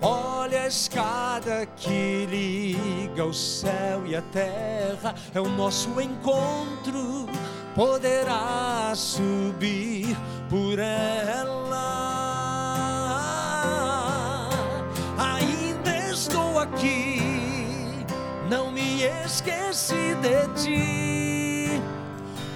[0.00, 7.28] Olha a escada que liga o céu e a terra, é o nosso encontro.
[7.76, 10.16] Poderá subir
[10.50, 12.11] por ela.
[18.48, 21.82] Não me esqueci de ti.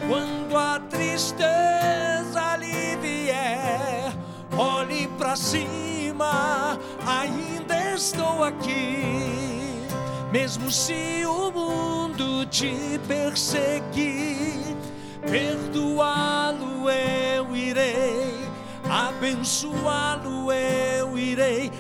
[0.06, 4.12] Quando a tristeza lhe vier,
[4.56, 9.86] olhe para cima, ainda estou aqui.
[10.30, 14.76] Mesmo se o mundo te perseguir,
[15.22, 18.48] perdoá-lo eu irei,
[18.88, 21.72] abençoá-lo eu irei.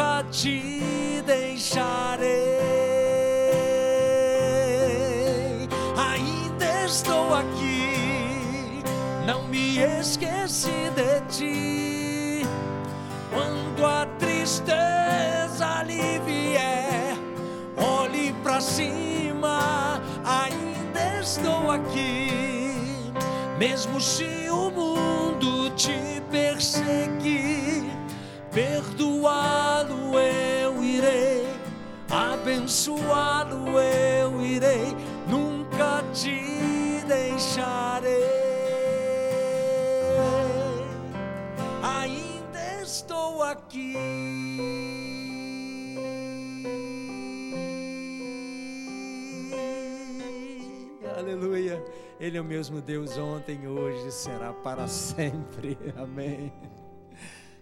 [0.00, 2.30] Nunca te deixarei.
[5.94, 8.82] Ainda estou aqui,
[9.26, 12.46] não me esqueci de ti.
[13.30, 17.14] Quando a tristeza ali vier,
[17.76, 23.12] olhe pra cima, ainda estou aqui.
[23.58, 27.84] Mesmo se o mundo te perseguir,
[28.52, 31.46] perdoá-lo eu irei,
[32.10, 34.96] abençoá-lo eu irei,
[35.28, 38.24] nunca te deixarei.
[41.82, 43.96] Ainda estou aqui.
[51.16, 51.82] Aleluia.
[52.18, 55.78] Ele é o mesmo Deus ontem, hoje será para sempre.
[55.96, 56.52] Amém.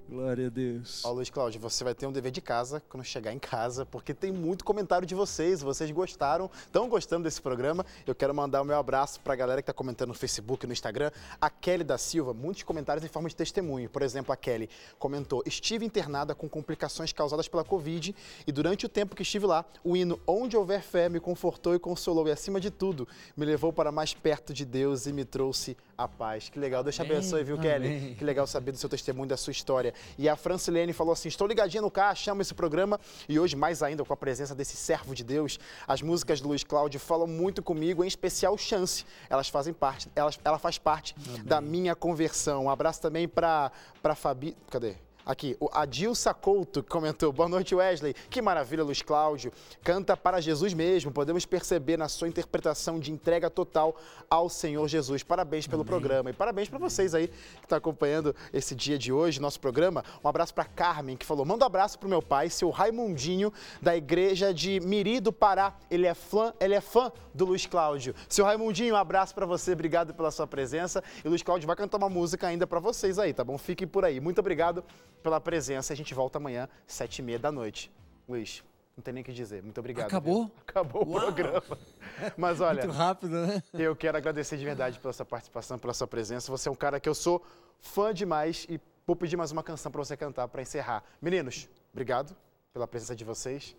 [0.09, 1.05] Glória a Deus.
[1.05, 4.15] Ó, Luiz Cláudio, você vai ter um dever de casa quando chegar em casa, porque
[4.15, 5.61] tem muito comentário de vocês.
[5.61, 7.85] Vocês gostaram, estão gostando desse programa.
[8.07, 10.67] Eu quero mandar o meu abraço para a galera que está comentando no Facebook e
[10.67, 11.11] no Instagram.
[11.39, 13.91] A Kelly da Silva, muitos comentários em forma de testemunho.
[13.91, 18.89] Por exemplo, a Kelly comentou: Estive internada com complicações causadas pela Covid e durante o
[18.89, 22.59] tempo que estive lá, o hino Onde Houver Fé me confortou e consolou e, acima
[22.59, 23.07] de tudo,
[23.37, 26.49] me levou para mais perto de Deus e me trouxe a paz.
[26.49, 26.83] Que legal.
[26.83, 27.69] Deus te abençoe, viu, Amém.
[27.69, 28.15] Kelly?
[28.15, 29.93] Que legal saber do seu testemunho, da sua história.
[30.17, 33.01] E a Francilene falou assim: Estou ligadinha no carro, chama esse programa.
[33.29, 36.65] E hoje, mais ainda, com a presença desse servo de Deus, as músicas do Luiz
[36.65, 39.05] Cláudio falam muito comigo, em especial Chance.
[39.29, 42.65] Elas fazem parte, elas, ela faz parte da minha conversão.
[42.65, 43.71] Um abraço também para
[44.15, 44.57] Fabi.
[44.71, 45.08] Cadê?
[45.29, 47.31] Aqui, o Adilsa Couto comentou.
[47.31, 48.15] Boa noite, Wesley.
[48.31, 49.53] Que maravilha, Luiz Cláudio.
[49.85, 51.13] Canta para Jesus mesmo.
[51.13, 53.95] Podemos perceber na sua interpretação de entrega total
[54.31, 55.23] ao Senhor Jesus.
[55.23, 56.31] Parabéns pelo programa.
[56.31, 60.03] E parabéns para vocês aí que estão acompanhando esse dia de hoje, nosso programa.
[60.25, 63.53] Um abraço para Carmen, que falou: manda um abraço pro meu pai, seu Raimundinho,
[63.83, 65.75] da igreja de Miri do Pará.
[65.91, 68.15] Ele é fã, ele é fã do Luiz Cláudio.
[68.31, 69.75] Seu Raimundinho, um abraço para você.
[69.75, 71.05] Obrigado pela sua presença.
[71.23, 73.59] E o Luiz Cláudio vai cantar uma música ainda para vocês aí, tá bom?
[73.59, 74.21] Fiquem por aí.
[74.21, 74.83] Muito obrigado
[75.29, 75.93] pela presença.
[75.93, 77.93] A gente volta amanhã, sete e meia da noite.
[78.27, 78.65] Luiz,
[78.97, 79.63] não tem nem o que dizer.
[79.63, 80.07] Muito obrigado.
[80.07, 80.47] Acabou?
[80.47, 80.53] viu?
[80.67, 81.21] Acabou o Uau!
[81.21, 81.79] programa.
[82.37, 83.63] Mas olha, Muito rápido, né?
[83.75, 86.51] eu quero agradecer de verdade pela sua participação, pela sua presença.
[86.51, 87.45] Você é um cara que eu sou
[87.79, 91.05] fã demais e vou pedir mais uma canção para você cantar para encerrar.
[91.21, 92.35] Meninos, obrigado
[92.73, 93.77] pela presença de vocês.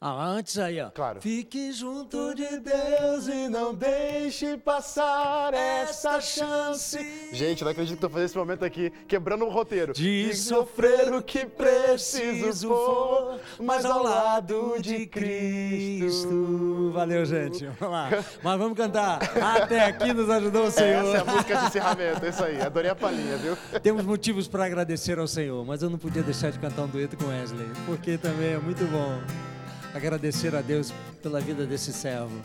[0.00, 0.90] Ah, antes aí, ó.
[0.90, 1.20] Claro.
[1.22, 6.98] Fique junto de Deus e não deixe passar essa chance.
[7.32, 9.94] Gente, não acredito que estou fazendo esse momento aqui, quebrando o roteiro.
[9.94, 16.90] De sofrer o que preciso for, mas ao lado de Cristo.
[16.92, 17.66] Valeu, gente.
[17.80, 18.10] Vamos lá.
[18.42, 19.20] Mas vamos cantar.
[19.56, 21.04] Até aqui nos ajudou o Senhor.
[21.04, 22.60] Essa é a música de encerramento, é isso aí.
[22.60, 23.56] Adorei a palhinha, viu?
[23.82, 27.16] Temos motivos para agradecer ao Senhor, mas eu não podia deixar de cantar um dueto
[27.16, 29.53] com Wesley, porque também é muito bom
[29.94, 30.92] agradecer a Deus
[31.22, 32.42] pela vida desse servo.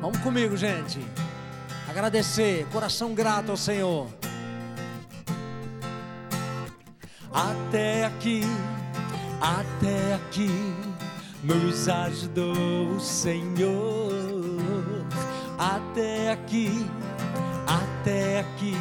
[0.00, 0.98] Vamos comigo, gente.
[1.88, 4.08] Agradecer, coração grato ao Senhor.
[7.32, 8.42] Até aqui,
[9.40, 10.50] até aqui,
[11.44, 14.20] nos ajudou o Senhor.
[15.56, 16.86] Até aqui,
[17.66, 18.76] até aqui,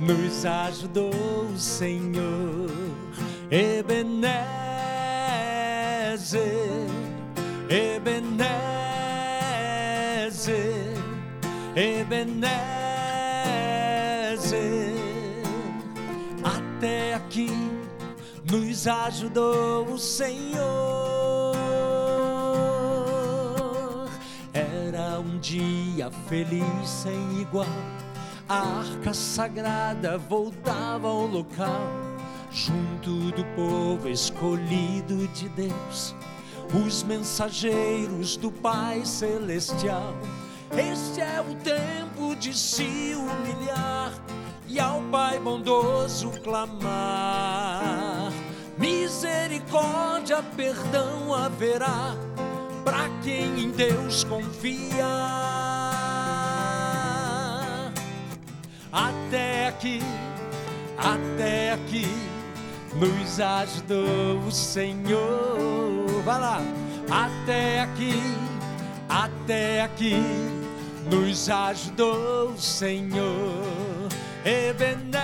[0.00, 1.12] nos ajudou
[1.54, 2.70] o Senhor.
[6.34, 6.88] Ebenezer,
[7.68, 8.42] Ebenezer,
[11.76, 12.52] Ebenezer.
[16.42, 17.50] Até aqui
[18.50, 21.52] nos ajudou o Senhor.
[24.54, 27.66] Era um dia feliz sem igual.
[28.48, 31.88] A arca sagrada voltava ao local,
[32.52, 36.14] junto do povo escolhido de Deus,
[36.86, 40.14] os mensageiros do Pai Celestial.
[40.70, 44.12] Este é o tempo de se humilhar
[44.68, 48.30] e ao Pai bondoso clamar.
[48.78, 52.14] Misericórdia, perdão haverá
[52.84, 55.06] para quem em Deus confia.
[58.92, 60.00] Até aqui,
[60.98, 62.31] até aqui,
[62.94, 66.22] nos ajudou o Senhor.
[66.24, 66.60] Vai lá,
[67.10, 68.20] até aqui,
[69.08, 70.16] até aqui,
[71.10, 74.08] nos ajudou o Senhor.
[74.44, 75.22] Ebenezer,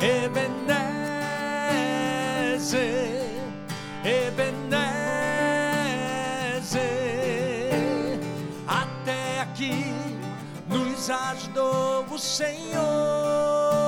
[0.00, 0.76] Ebenezer,
[4.04, 4.86] Ebenezer.
[8.66, 9.94] Até aqui
[10.68, 13.85] nos ajudou o Senhor.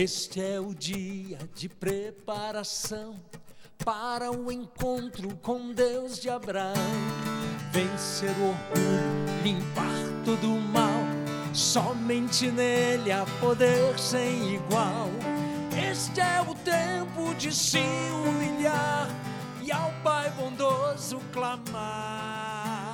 [0.00, 3.16] Este é o dia de preparação
[3.84, 6.72] para o encontro com Deus de Abraão.
[7.72, 11.02] Vencer o orgulho, limpar todo o mal,
[11.52, 15.08] somente nele há poder sem igual.
[15.90, 17.82] Este é o tempo de se
[18.24, 19.08] humilhar
[19.60, 22.87] e ao Pai bondoso clamar.